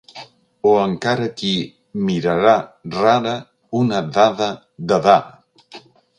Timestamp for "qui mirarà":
1.41-2.55